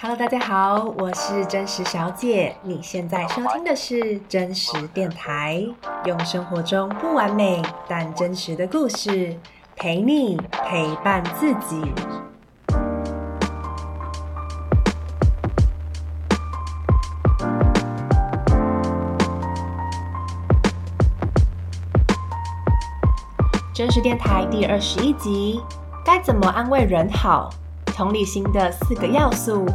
[0.00, 2.54] Hello，大家好，我是真实小姐。
[2.62, 5.60] 你现在收听的是真实电台，
[6.04, 9.36] 用生活中不完美但真实的故事
[9.74, 11.82] 陪你陪伴自己。
[23.74, 25.60] 真实电台第二十一集，
[26.04, 27.50] 该怎么安慰人好？
[27.98, 29.66] 同理心的四个要素，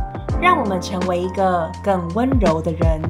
[0.41, 3.02] 让我们成为一个更温柔的人。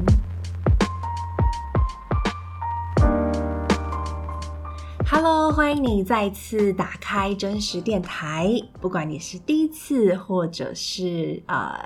[5.06, 8.50] Hello，欢迎你再次打开真实电台。
[8.82, 11.80] 不管你是第一次，或者是呃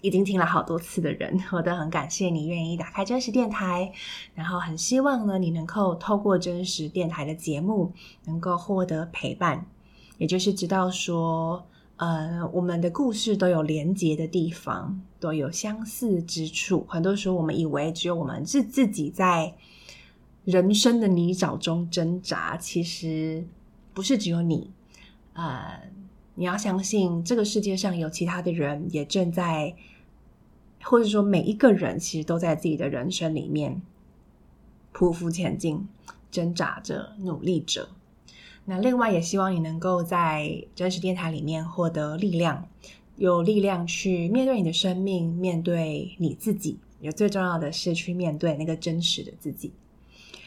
[0.00, 3.92] 已经听了好多次的人，我都很感谢你愿意打开真实电台。
[4.34, 7.92] 然后很希望呢，你能够透过真实电台的节目，
[8.24, 9.66] 能够获得陪伴，
[10.18, 11.64] 也就是知道说。
[12.02, 16.84] 呃，我们的故事都有连结的地方，都有相似之处。
[16.88, 19.54] 很多时候，我们以为只有我们自自己在
[20.44, 23.46] 人生的泥沼中挣扎，其实
[23.94, 24.72] 不是只有你。
[25.34, 25.80] 呃，
[26.34, 29.76] 你要相信，这个世界上有其他的人也正在，
[30.82, 33.80] 或者说每一个人其实都在自己的人生里面
[34.92, 35.86] 匍匐前进，
[36.32, 37.90] 挣扎着，努力着。
[38.64, 42.68] 那另外也希望你能够在真实电台里面获得力量，
[43.16, 46.78] 有力量去面对你的生命，面对你自己。
[47.00, 49.72] 也最重要的是去面对那个真实的自己。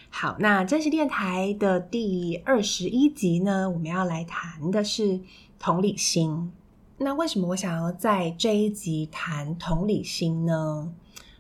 [0.09, 5.19] 好，那真实电台的第二十一集呢，我们要来谈的是
[5.59, 6.53] 同理心。
[6.97, 10.93] 那为什么我想要在这一集谈同理心呢？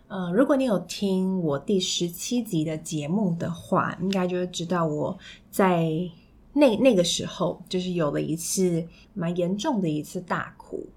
[0.09, 5.17] 呃，如果你有听我第十七集的节目的话，应该就会知道我
[5.49, 6.11] 在。
[6.55, 10.87] 那那个时候，就是有了一次蛮严重的一次大哭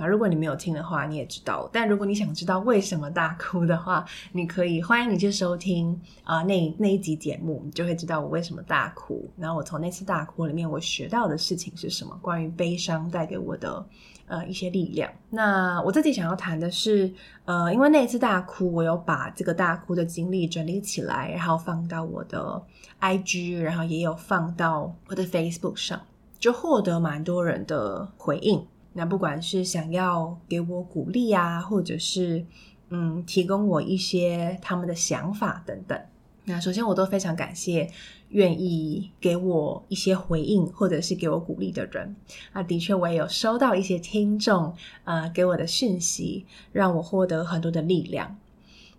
[0.00, 0.06] 啊！
[0.06, 1.68] 如果你没有听的话，你也知道。
[1.72, 9.28] 但如果你想知道为什么大哭的话，你可以欢迎你去收听啊、那那一集节目，你就会知道我为什么大哭。
[9.36, 12.18] 然后我从那次大哭里面，我学到的事情是什么？
[12.22, 13.84] 关于悲伤带给我的。
[14.26, 15.10] 呃，一些力量。
[15.28, 17.12] 那我自己想要谈的是，
[17.46, 22.62] 呃，因为那一次大哭，我有把这个大哭的经历整理起来，然后放到我的
[23.00, 26.00] IG，然后也有放到我的 Facebook 上，
[26.38, 28.64] 就获得蛮多人的回应。
[28.92, 32.44] 那不管是想要给我鼓励啊，或者是
[32.90, 35.98] 嗯，提供我一些他们的想法等等。
[36.44, 37.88] 那首先，我都非常感谢
[38.30, 42.16] 愿意给我一些回应或者是给我鼓励的人。
[42.52, 44.74] 那的确，我也有收到一些听众
[45.04, 48.36] 呃给我的讯息，让我获得很多的力量。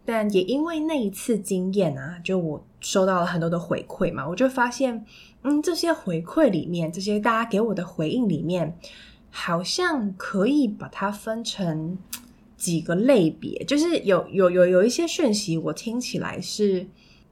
[0.05, 5.05] 但也因为那一次经验啊，就我收到了很多的回馈嘛，我就发现，
[5.43, 8.77] 嗯，这些回馈里面，这些大家给我的回应里面，
[9.31, 11.97] 好像可以把它分成
[12.55, 16.85] 几个类别，就是有有有有一些讯息，我听起来是。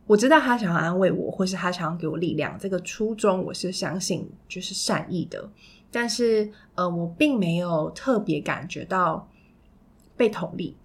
[0.07, 5.47] 我知道他想要安慰我，或是他想要给我力量，这个初衷我是相信就是善意的，
[5.91, 9.29] 但是呃，我并没有特别感觉到
[10.17, 10.75] 被同理，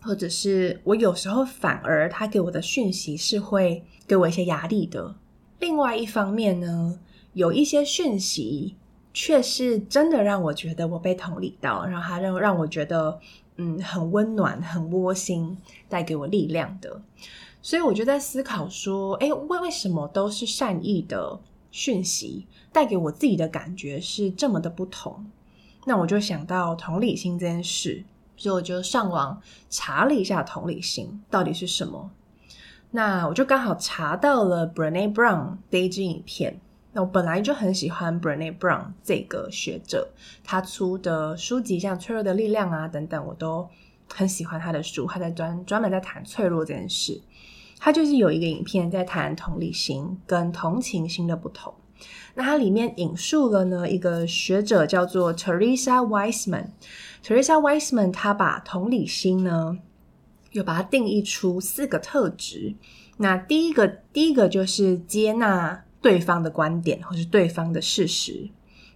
[0.00, 5.14] 或者是我有时候反而他给我的讯息是会给我一些压力的。
[5.60, 6.98] 另外一方面呢，
[7.34, 8.74] 有一些讯息
[9.20, 13.18] 却是真的让我觉得我被同理到，然后他让让我觉得
[13.56, 15.58] 嗯很温暖、很窝心，
[15.88, 17.02] 带给我力量的。
[17.60, 21.40] 所以我就在思考说，诶，为为什么都是善意的
[21.72, 25.26] 讯息，带给我自己的感觉是这么的不同？
[25.84, 28.04] 那我就想到同理心这件事，
[28.36, 32.08] 所以我就上网查了一下同理心到底是什么。
[32.92, 36.60] 那我就刚好查到了 Brené Brown 的一支影片。
[36.98, 40.08] 我本来就很喜欢 Brené Brown 这个学者，
[40.44, 43.68] 他出的书籍像《脆弱的力量》啊等等，我都
[44.08, 45.06] 很喜欢他的书。
[45.06, 47.20] 他在专专门在谈脆弱这件事。
[47.80, 51.72] 他就是有一个影片在谈同理心跟同情心的不同。
[52.34, 56.66] 那它里面引述了呢一个学者叫做 Teresa Wiseman。
[57.24, 59.78] Teresa Wiseman 他把同理心呢
[60.52, 62.74] 又把它定义出四个特质。
[63.16, 68.50] 那第一个第一个就是接纳对方的观点或是对方的事实。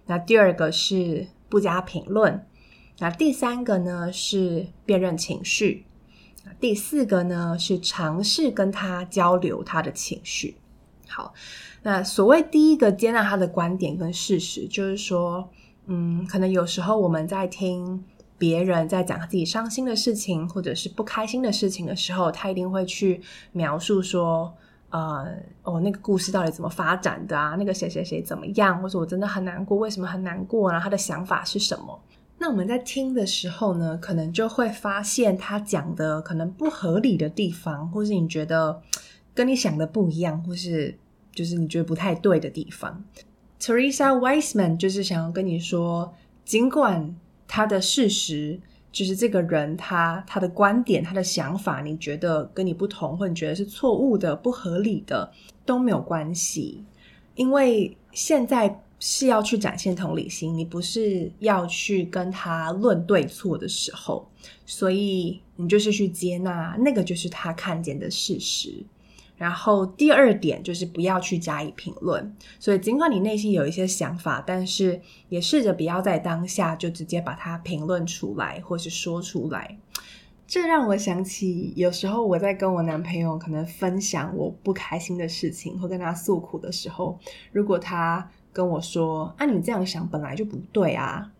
[0.05, 2.45] 那第二个是不加评论。
[2.99, 5.85] 那第三个呢是辨认情绪。
[6.59, 10.57] 第四个呢，是尝试跟他交流他的情绪。
[11.07, 11.33] 好，
[11.83, 15.49] 那所谓第一个接纳他的观点跟事实，就是说，
[15.85, 18.03] 嗯，可能有时候我们在听
[18.37, 23.21] 别人在讲自己伤心的事情，或者是不开心的事情的时候，他一定会去
[23.51, 24.53] 描述说，
[24.93, 25.25] 呃，
[25.63, 27.55] 哦，那个故事到底怎么发展的啊？
[27.57, 28.79] 那个谁谁谁怎么样？
[28.79, 30.71] 或者我真的很难过，为什么很难过？
[30.71, 31.99] 然后他的想法是什么？
[32.37, 38.79] 那我们在听的时候呢，可能就会发现他讲的可能不合理的地方，或是你觉得
[39.33, 40.95] 跟你想的不一样，或是
[41.31, 43.03] 就是你觉得不太对的地方。
[43.59, 46.13] Teresa Wiseman 就是想要跟你说，
[46.45, 47.15] 尽管
[47.47, 48.59] 他的事实
[48.93, 55.29] 就是这个人他他的观点、他的想法，你觉得跟你不同，或你觉得是错误的、不合理的
[55.65, 56.85] 都没有关系，
[57.35, 58.79] 因为现在。
[59.05, 64.25] 是要去展现同理心，你不是要去跟他论对错的时候，
[64.65, 68.81] 所以你就是去接纳那个就是他看见的事实。
[69.35, 79.77] 然后第二点就是不要去加以评论，所以尽管你内心有一些想法，但是也试着不要在当下就直接把它评论出来或是说出来。
[80.45, 87.17] 这让我想起有时候我在跟我男朋友可能分享我不开心的事情或跟他诉苦的时候，
[87.51, 91.31] 如果他跟我说：“啊，你这样想本来就不对啊，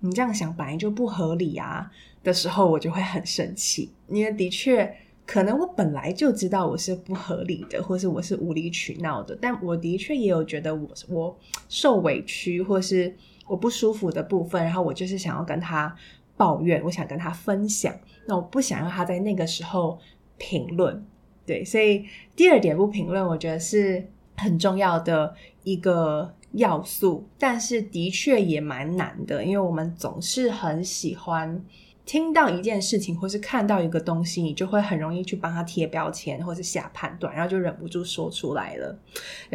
[0.00, 1.90] 你这样想本来就不合理啊。”
[2.24, 4.94] 的时候，我就会很生气，因为的确
[5.32, 11.38] 可能我本来就知道我是不合理的，或是我是无理取闹的，但我的确也有觉得我我
[11.70, 15.96] 受委屈或是我不舒服的部分，然后我就是想要跟他
[16.36, 17.94] 抱怨，我想跟他分享，
[18.26, 19.98] 那我不想让他在那个时候
[20.36, 21.02] 评论，
[21.46, 22.04] 对，所以
[22.36, 24.06] 第二点不评论，我觉得是
[24.36, 25.34] 很重要的
[25.64, 26.34] 一个。
[26.54, 31.64] 要素，但是的确也蛮难的，因为我们总是很喜欢
[32.04, 38.98] 听到一件事情，或是看到一个东西，你就会很容易去帮他贴标签，或是下判断，然后就忍不住说出来了。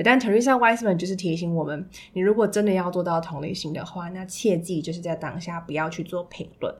[0.03, 6.73] 但 Teresa Wiseman 就是提醒我们，你如果真的要做到同理心的话，那切记就是在当下不要去做评论。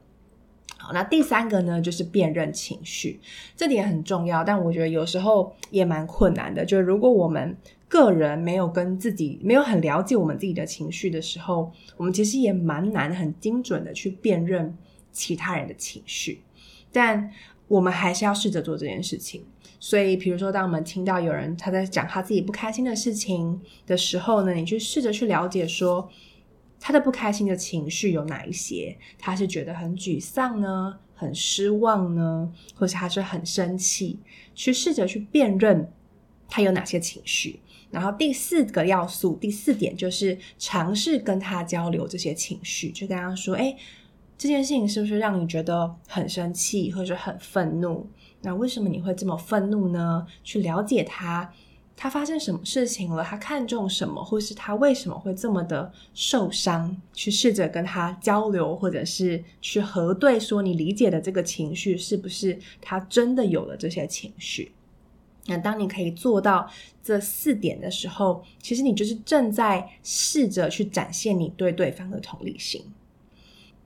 [0.80, 3.20] 好，那第三个呢，就是辨认情绪，
[3.56, 7.58] 这点很重要，但我觉得有时候也蛮困难的，就是如果我们
[7.90, 14.78] 个人没有跟自己没有很了解我们自己的情绪的时候，我们其实也蛮难很精准的去辨认
[15.12, 16.42] 其他人的情绪。
[16.92, 17.32] 但
[17.68, 19.46] 我们还是要试着做这件事情。
[19.80, 26.10] 所以，比如说，当我们听到有人他在讲他自己不开心的事情的时候呢，你去试着去了解说
[26.80, 28.98] 他的不开心的情绪有哪一些？
[29.20, 34.18] 他是觉得很沮丧呢，很失望呢，或者他是很生气？
[34.56, 35.92] 去试着去辨认
[36.50, 37.60] 他有哪些情绪。
[37.92, 43.76] 然后第四个要素，第四点就是尝试跟他交流这些情绪，就跟他说：“哎，
[44.38, 48.08] 这件事情是不是让你觉得很生气，或者很愤怒？
[48.42, 50.28] 那为什么你会这么愤怒呢？
[50.44, 51.52] 去了解他，
[51.96, 53.24] 他发生什么事情了？
[53.24, 56.96] 他看重什么，或是他为什么会这么的受伤？
[57.14, 64.72] 去试着跟他交流，或者是去核对，说你理解的这个情绪是不是他真的有了这些情绪。”
[65.50, 66.70] 那当你可以做到
[67.02, 72.86] 这四点的时候，其实你就是正在试着去展现你对对方的同理心。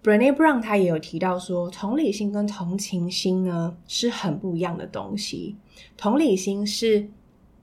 [0.04, 5.56] Brené Brown 他也有提到说，同理心跟同情心呢是很不一样的东西。
[5.96, 7.08] 同理心是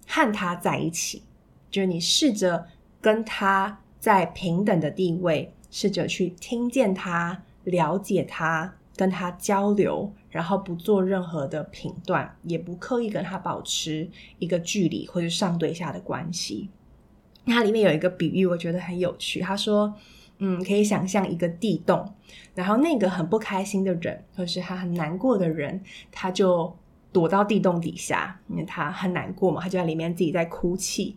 [0.06, 1.23] 和他在一起，
[1.70, 2.67] 就是你试着
[3.00, 10.12] 跟他在平等的地位，试着去听见他、了解他、跟他交流。
[10.31, 14.08] 然后不做任何的评断，也不刻意跟他保持
[14.38, 16.69] 一个距离或者上对下的关系。
[17.46, 19.40] 它里面有一个比喻，我觉得很有趣。
[19.40, 19.94] 他说
[20.38, 22.14] ：“嗯，可以想象一个地洞，
[22.55, 26.76] 然后那个很不开心的人，或是他很难过的人，他就
[27.12, 31.16] 躲到地洞底下，因为他很难过嘛，他就在里面自己在哭泣。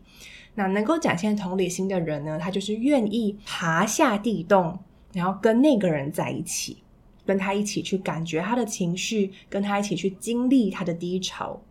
[0.55, 4.79] 那能够展现同理心的人呢，他就是愿意爬下地洞，
[5.13, 6.77] 然后跟那个人在一起。”
[7.23, 11.61] 跟他一起去感觉他的情绪，跟他一起去经历他的低潮。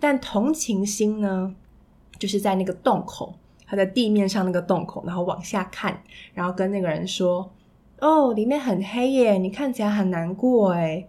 [0.00, 1.54] 但同情心呢，
[2.18, 7.52] 就是在那个洞口，他在地面上那个洞口，然后往下看，然后跟那个人说
[8.00, 11.08] ：“哦，里面很黑耶，你看起来很难过诶，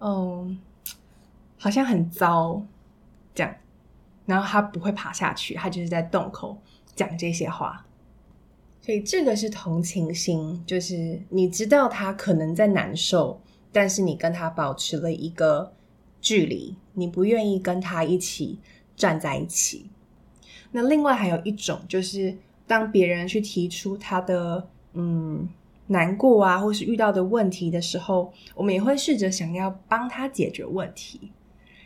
[0.00, 0.58] 嗯，
[1.58, 2.62] 好像很糟。”
[3.34, 3.54] 这样，
[4.26, 6.58] 然后他不会爬下去，他就是在洞口
[6.94, 7.84] 讲这些话。
[8.80, 13.40] 所以这个是同情心，就是你知道他可能在难受，
[13.72, 15.72] 但是你跟他保持了一个
[16.20, 18.58] 距离，你不愿意跟他一起
[18.94, 19.88] 站在一起。
[20.76, 25.48] 那另外还有一种，就是当别人去提出他的嗯
[25.86, 31.30] 难过啊，或是遇到的问题的时候，我们也会试着想要帮他解决问题。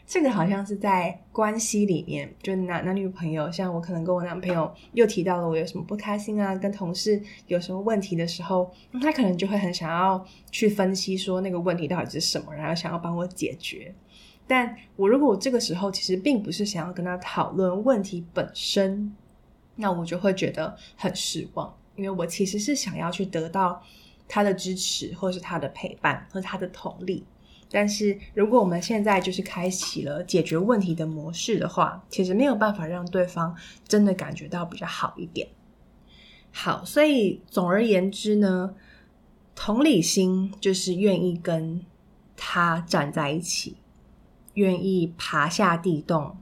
[0.07, 13.95] 这个好像是在关系里面，就男男女朋友，像我可能跟我男朋友又提到了我有什么不开心啊，跟同事有什么问题的时候，他可能就会很想要去分析说那个问题到底是什么，然后想要帮我解决。
[14.49, 19.14] 但我如果我这个时候其实并不是想要跟他讨论问题本身，
[19.76, 23.81] 那我就会觉得很失望，因为我其实是想要去得到
[24.26, 27.23] 他的支持，或是他的陪伴，和他的同理。
[27.71, 33.55] 但是，如果我们现在就是开启了解决问题的模式的话，其实没有办法让对方
[33.87, 35.47] 真的感觉到比较好一点。
[36.50, 38.75] 好，所以总而言之呢，
[39.55, 41.85] 同理心就是愿意跟
[42.38, 43.76] 他站在一起，
[44.59, 46.37] 愿意爬下地洞，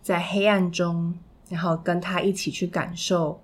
[0.00, 1.18] 在黑暗中，
[1.50, 3.42] 然后跟他一起去感受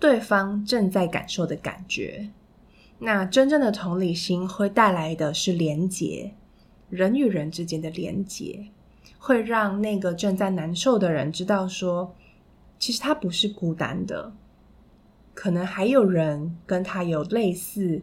[0.00, 2.30] 对方正在感受的感觉。
[2.98, 6.34] 那真正的同理心会带来的是连结。
[6.90, 8.66] 人与人之间的连结，
[9.16, 12.14] 会让那个正在难受的人知道说，
[12.80, 14.32] 其实他不是孤单的，
[15.34, 18.02] 可能还有人跟他有类似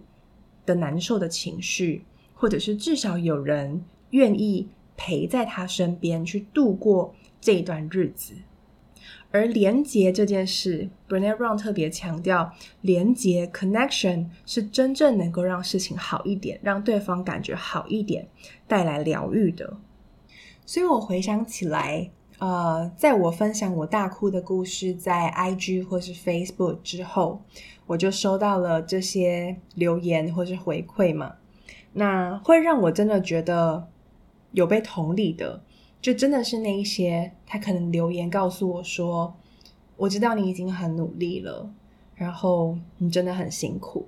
[0.65, 4.69] 的难受的情绪，或者是至少有人愿意
[5.01, 8.33] 陪在他身边去度过这段日子。
[9.31, 12.51] 而连接这件事，Brené Brown 特别强调，
[12.81, 18.27] 连接 （connection） 是真正能够让事情好一点，让对方感觉好一点，
[18.67, 19.77] 带来疗愈的。
[20.65, 27.41] 所以我回想起来，呃，在我分享我大哭的故事在 IG 或是 Facebook 之后，
[27.85, 31.35] 我就收到了这些留言或是回馈嘛，
[31.93, 33.87] 那会让我真的觉得
[34.51, 35.61] 有被同理的。
[36.01, 39.35] 就真的是那一些，他可能留言告诉我说
[39.97, 41.69] ：“我知道你已经很努力了，
[42.15, 44.07] 然后你真的很辛苦。”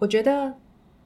[0.00, 0.52] 我觉得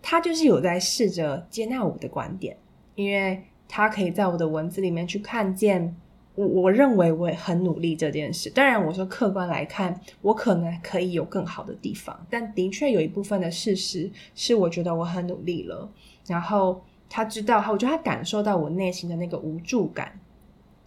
[0.01, 2.57] 他就是有在试着接纳我的观点，
[2.95, 5.95] 因为他可以在我的文字里面去看见
[6.35, 8.49] 我，我认为我也很努力这件事。
[8.49, 15.93] 当然，我说客观来看，我可能可以有更好的地方，但的确有一部分的事实是，我觉得我很努力了，
[16.27, 16.83] 然后。
[17.17, 20.19] 他知道，我觉得他感受到我内心的那个无助感，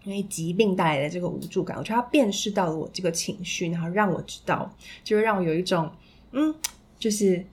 [0.03, 4.69] 因为疾病带来的这个无助感，我觉得他辨识到了我这个情绪，然后让我知道，
[5.05, 5.89] 就会让我有一种，
[6.34, 6.53] 嗯，
[7.00, 7.46] 就是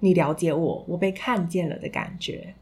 [0.00, 2.54] 你了解我，我被看见了的感觉。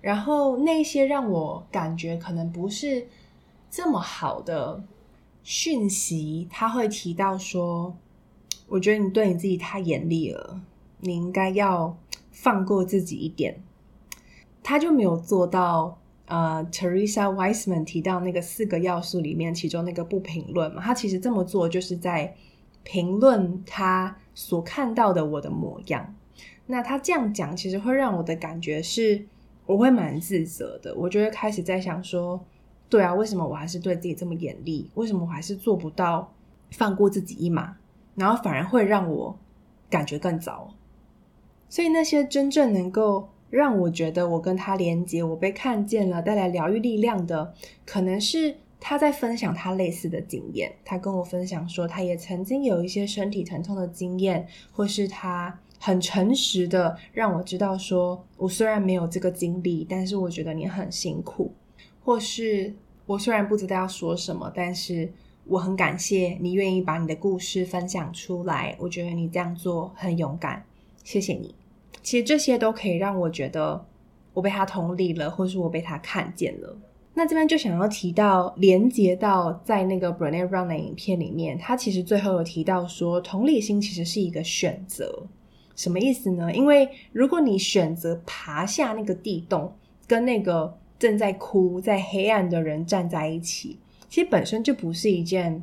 [0.00, 3.06] 然后那些让我感觉可能不是
[3.70, 4.82] 这么好的
[5.44, 7.96] 讯息，他会提到说，
[8.66, 10.60] 我觉得你对你自己太严厉了，
[10.98, 11.96] 你应该要
[12.32, 13.62] 放过自己一点。
[14.62, 20.82] 他就没有做到，呃，Teresa Wiseman 提到那个四个要素里面，其中那个不评论嘛。
[20.82, 22.34] 他其实这么做就是在
[22.82, 26.14] 评论他所看到的我的模样。
[26.66, 29.26] 那他这样讲，其实会让我的感觉是，
[29.66, 30.94] 我会蛮自责的。
[30.94, 32.44] 我就会开始在想说，
[32.88, 34.90] 对啊，为什么我还是对自己这么严厉？
[34.94, 36.32] 为什么我还是做不到
[36.70, 37.76] 放过自己一马？
[38.14, 39.38] 然后反而会让我
[39.88, 40.74] 感觉更糟。
[41.68, 43.30] 所以那些真正能够。
[43.50, 47.52] 让我觉得我跟他连接，我被看见了，带来疗愈力量的，
[47.84, 50.72] 可能是他在分享他类似的经验。
[50.84, 61.52] 他跟我分享说，他也曾经有一些身体疼痛的经验，或是他很诚实的让我知道说，我虽然没有这个经历，但是我觉得你很辛苦。
[62.02, 62.74] 或是
[63.06, 65.12] 我虽然不知道要说什么，但是
[65.44, 68.76] 我很感谢你愿意把你的故事分享出来。
[68.78, 70.64] 我觉得你这样做很勇敢，
[71.02, 71.59] 谢谢你。
[72.02, 73.86] 其实这些都可以让我觉得
[74.32, 76.76] 我被他同理了，或是我被他看见了。
[77.14, 85.26] 那这边就想要提到，连接到在那个 Brené Brown 的影片里面，他其实最后有提到说，同理心其实是一个选择。
[85.74, 86.52] 什么意思呢？
[86.54, 89.72] 因为如果你选择爬下那个地洞，
[90.06, 93.78] 跟那个正在哭在黑暗的人站在一起，
[94.08, 95.62] 其实本身就不是一件，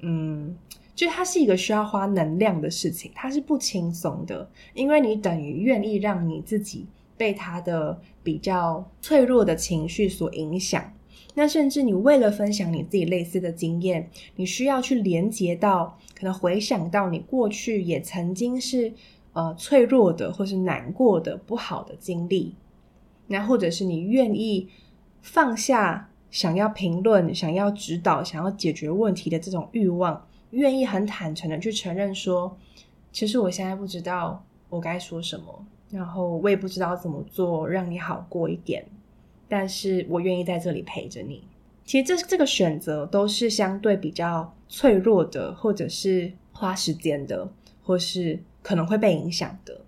[0.00, 0.56] 嗯。
[0.94, 10.92] 就它是一个需要花能量的事情，它是不轻松的，因为你等于愿意让你自己被他的比较脆弱的情绪所影响。
[11.34, 18.92] 那甚至你为了分享你自己类似的经验，你需要去连接到，可能回想到你过去也曾经是
[19.32, 22.54] 呃脆弱的，或是难过的不好的经历。
[23.28, 24.68] 那或者是你愿意
[25.22, 30.26] 放下想要评论、想要指导、想要解决问题的这种欲望。
[30.52, 32.56] 愿意很坦诚的去承认说，
[33.12, 38.84] 其实我现在不知道我该说什么，然后我也不知道怎么做让你好过一点，
[39.48, 41.42] 但是我愿意在这里陪着你。
[41.84, 47.48] 其实这这个选择都是相对比较脆弱的，或者是花时间的，
[47.82, 49.80] 或是可能会被影响的。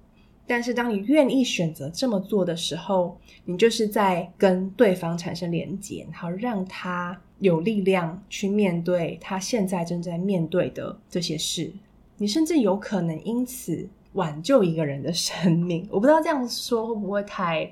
[0.47, 7.21] 但是当你愿意选择这么做的时候，你就是在跟对方产生连接，然后让他。
[7.41, 11.71] 有力量去面对他现在正在面对的这些事，
[12.17, 15.87] 你甚至有可能因此挽救一个人的生命。
[15.91, 17.71] 我不知道这样说会不会太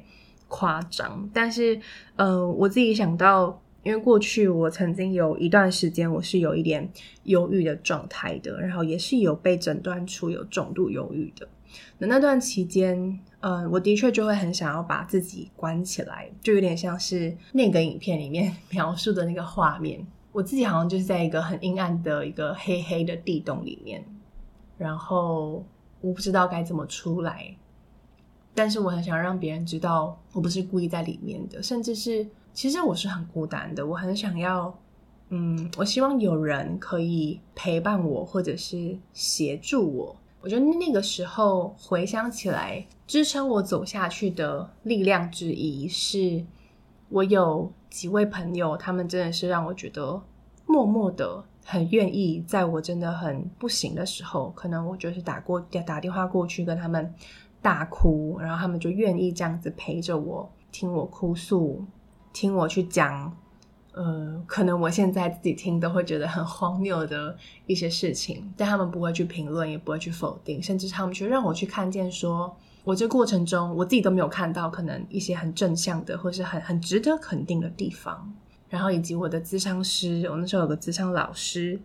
[0.48, 1.80] 夸张，但是，
[2.16, 6.86] 呃，我自己想到，因为过去我曾经有一段时间我是有一点
[7.24, 11.48] 忧郁的状态的，然后也是有被诊断出有重度忧郁的。
[11.98, 20.06] 那那段期间，嗯，我的确就会很想要把自己关起来，就有点像是那个影片里面 描述的那个画面。
[20.32, 24.02] 我自己好像就是在一个很阴暗的一个黑黑的地洞里面，
[24.78, 25.64] 然后
[26.00, 27.54] 我不知道该怎么出来，
[28.54, 33.86] 但是我很想让别人知道我不是故意在里面的，甚至是其实我是很孤单的。
[33.86, 34.74] 我很想要，
[35.28, 40.16] 嗯，我希望有人可以陪伴我，或者是协助我。
[40.42, 46.44] 我觉得那个时候回想起来，支撑我走下去的力量之一是，
[47.08, 50.20] 我有几位朋友，他们真的是让我觉得
[50.66, 57.14] 默默的很愿意，在我真的很不行的时候，可能我就是打过打电话过去跟他们
[57.60, 61.84] 大哭，然后他们就愿意这样子陪着我，听我哭诉，
[62.32, 63.36] 听我去讲，
[63.92, 72.56] 呃，可能我现在自己听都会觉得很荒谬的一些事情，但他们不会去评论，也不会去否定，甚至他们去让我去看见说。
[72.84, 78.34] 我这过程中，我自己都没有看到可能一些很正向的，或是很很值得肯定的地方。
[78.68, 81.78] 然后以及我的咨商师，我那时候有个咨商老师，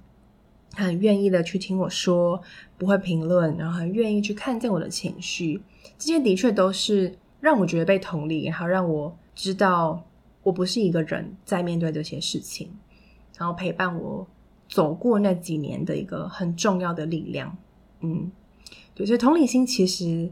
[0.71, 2.41] 他很愿意的去听我说，
[2.77, 5.61] 不会评论，然后很愿意去看见我的情绪。
[5.99, 10.03] 这些的确都是让我觉得被同理，然后让我知道
[10.48, 12.72] 我不是一个人在面对这些事情，
[13.38, 14.25] 然后陪伴我
[14.70, 17.58] 走过那几年的一个很重要的力量。
[18.00, 18.32] 嗯，
[18.96, 20.32] 对，所以同理心其实。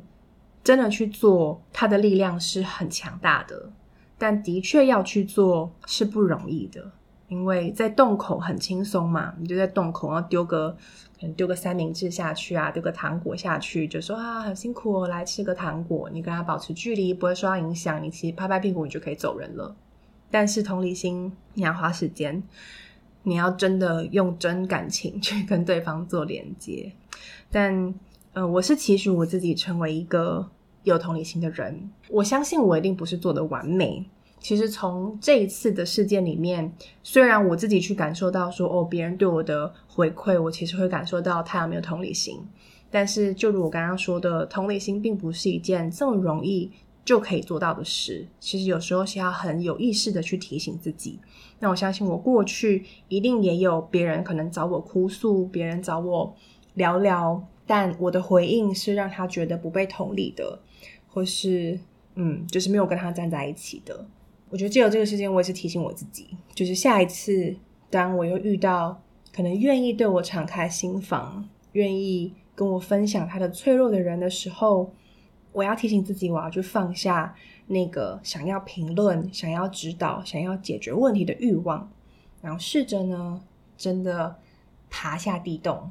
[0.66, 3.72] 真的去做，它的力量是很强大的，
[4.18, 6.92] 但的确要去做是不容易的，
[7.28, 10.72] 因为在洞口很轻松嘛，你就在洞口，然后丢个
[11.20, 19.76] 可能丢个三明治下去啊，丢个糖果下去，就说啊很辛苦哦，来吃个糖果，你跟他保持距离，不会受到影响，你其实拍拍屁股你就可以走人了。
[20.30, 22.44] 但是同理心，你要花时间，
[23.24, 26.92] 你要真的用真感情去跟对方做连接。
[27.52, 27.94] 但
[28.34, 30.50] 呃，我是期许我自己成为一个。
[30.86, 34.06] 有同理心的人，我相信我一定不是做的完美。
[34.40, 42.40] 其实从这一次的事件里面，虽然我自己去感受到说，哦，别人对我的回馈，我其实会感受到他有没有同理心。
[42.92, 46.72] 但是，就如我刚刚说的，同理心并不是一件这么容易
[47.06, 48.28] 就可以做到的事。
[48.40, 51.20] 其实有时候是要很有意识的去提醒自己。
[51.60, 56.36] 那我相信我过去一定也有别人可能找我哭诉，别人找我
[56.74, 60.60] 聊聊，但我的回应是让他觉得不被同理的。
[61.08, 61.80] 或是，
[62.16, 64.06] 嗯，就是没有跟他站在一起的。
[64.50, 67.56] 我觉得借由这个事件，我也是提醒我自己，就是下一次
[67.90, 69.02] 当我又遇到
[69.34, 74.92] 可能愿意对我敞开心房、愿意跟我分享他的脆弱的人的时候，
[75.56, 77.34] 我要提醒自己，我要去放下
[77.66, 81.90] 那个想要评论、想要指导、想要解决问题的欲望，
[82.42, 83.42] 然后试着呢，
[83.76, 84.38] 真的
[84.90, 85.90] 爬下地洞，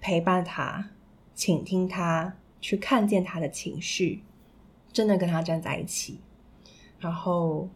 [0.00, 0.90] 陪伴他，
[1.34, 2.36] 倾听他。
[2.62, 4.22] 去看见他的情绪，
[4.92, 6.20] 真的跟他站在一起。
[6.98, 7.66] 然后，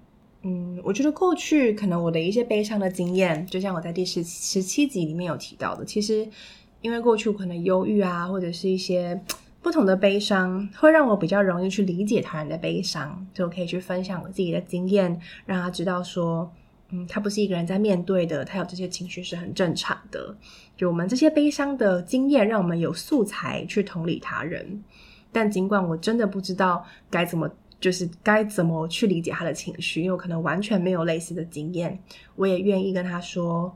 [0.42, 6.28] 嗯，我觉得过去可能我的一些悲伤的经验，就像我在第十十七集里面有提到的，其实
[6.82, 9.18] 因为过去可能忧郁啊，或者是一些
[9.64, 16.52] 不同的悲伤，会让我比较容易去理解他人的悲伤，就可以去分享我自己的经验，让他知道说。
[16.90, 20.36] 嗯，他不是一个人在面对的，他有这些情绪是很正常的。
[20.76, 24.84] 就我们这些悲伤的经验，让我们有素材去同理他人。
[25.32, 27.50] 但尽管我真的不知道该怎么，
[27.80, 31.98] 就是该怎么去理解他的情绪，因为我可能完全没有类似的经验，
[32.36, 33.74] 我也愿意跟他说，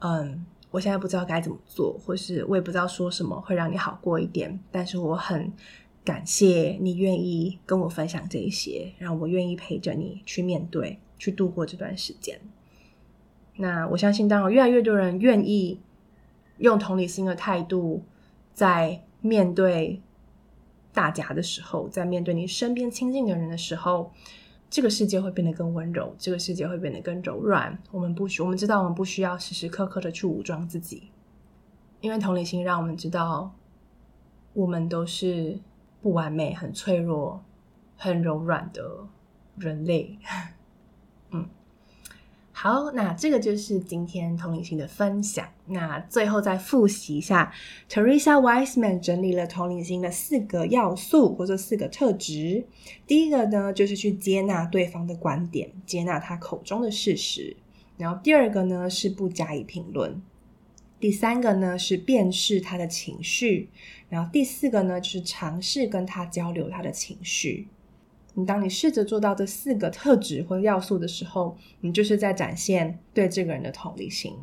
[0.00, 4.58] 嗯，我现在不知道该怎么做，或是我也不知道说什么会让你好过一点。
[4.70, 5.52] 但是我很
[6.04, 10.98] 感谢你愿意跟我分享这一些，让我愿意陪着你去面对。
[11.20, 12.40] 去度过这段时间。
[13.56, 15.78] 那我相信，当然越来越多人愿意
[16.56, 18.02] 用同理心的态度，
[18.54, 20.00] 在面对
[20.94, 24.14] 大家的时候，在面对你身边亲近的人的时候，
[24.70, 27.76] 这个世界会变得更温柔，这个世界会变得更柔软。
[27.90, 31.10] 我们不需，我们知道，我们不需要时时刻刻的去武装自己，
[32.00, 33.52] 因为同理心让我们知道，
[34.52, 35.58] 我们都是
[36.00, 37.44] 不完美、很脆弱、
[37.96, 39.08] 很柔软的
[39.56, 40.16] 人类。
[41.32, 41.48] 嗯，
[42.62, 45.48] 好，那这个就是今天同理心的分享。
[45.64, 47.50] 那最后再复习一下
[47.88, 52.66] ，Teresa Wiseman 整理了同理心的四个要素，或者四个特质。
[53.06, 57.56] 第一个呢，就是去接纳对方的观点，接纳他口中的事实。
[57.96, 60.20] 然后第二个呢，是不加以评论。
[61.00, 63.70] 第三个呢，是辨识他的情绪。
[64.10, 67.68] 然后第四个呢，就是尝试跟他交流他的情绪。
[68.34, 74.34] 你当你试着做到这四个特质或要素的时候，你就是在展现对这个人的同理心。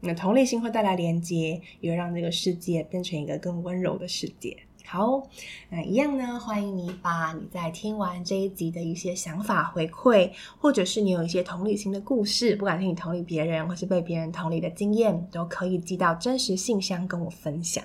[0.00, 4.56] 那同理心会带来连接，也会让这个世界变成一个更温柔的世界。
[4.84, 5.20] 好，
[5.68, 17.82] 那一样呢，欢迎你把你在听完这一集的一些想法回馈，或者是你有一些同理心的故事，不管是你同理别人，或是被别人同理的经验，都可以寄到真实信箱跟我分享。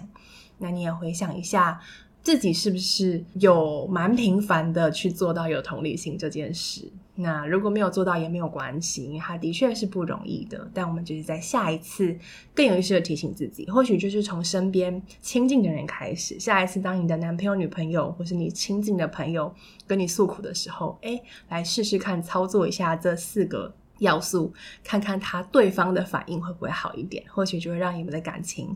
[0.60, 1.82] 那你也回想一下。
[2.24, 6.88] 自己是不是有蛮频繁的去做到有同理心这件事？
[7.16, 10.70] 那如果没有做到也没有关系，它的确是不容易的。
[10.74, 12.16] 但我们就是在下一次
[12.54, 16.40] 更有意识的提醒自己，或许就是从身边亲近的人开始。
[16.40, 19.54] 下一次当你的男朋友、女朋友，或是你亲近的朋友
[19.88, 24.54] 跟你诉苦的时候，诶，来试试看操作一下这四个要素，
[24.84, 28.76] 看看他对方的反应会不会好一点，或许就会让你们的感情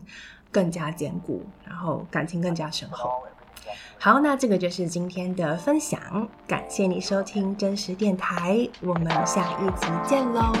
[0.52, 3.08] 更加坚固，然后感情更加深厚。
[3.98, 10.52] 好，那这个就是今天的分享，感谢你收听真实电台，我们下一集见喽。